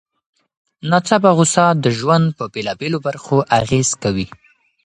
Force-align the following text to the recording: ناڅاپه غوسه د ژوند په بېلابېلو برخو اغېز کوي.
ناڅاپه 0.89 1.31
غوسه 1.37 1.65
د 1.83 1.85
ژوند 1.97 2.25
په 2.37 2.45
بېلابېلو 2.53 2.97
برخو 3.07 3.37
اغېز 3.59 3.89
کوي. 4.03 4.25